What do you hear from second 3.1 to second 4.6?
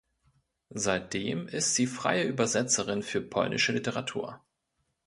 polnische Literatur.